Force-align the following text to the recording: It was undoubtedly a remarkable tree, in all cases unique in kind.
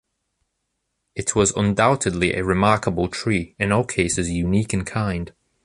It 1.13 1.35
was 1.35 1.51
undoubtedly 1.55 2.33
a 2.33 2.43
remarkable 2.43 3.07
tree, 3.07 3.55
in 3.59 3.71
all 3.71 3.83
cases 3.85 4.31
unique 4.31 4.73
in 4.73 4.83
kind. 4.83 5.31